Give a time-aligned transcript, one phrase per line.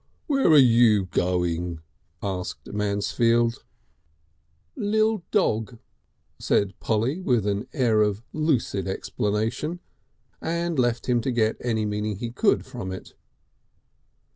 [0.25, 1.79] "Where are you going?"
[2.23, 3.63] asked Mansfield.
[4.75, 5.77] "Lill Dog,"
[6.39, 9.79] said Polly with an air of lucid explanation,
[10.41, 13.13] and left him to get any meaning he could from it.